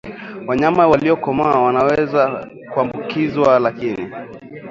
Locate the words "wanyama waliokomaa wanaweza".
0.47-2.49